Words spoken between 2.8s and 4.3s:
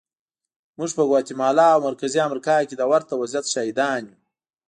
ورته وضعیت شاهدان یو.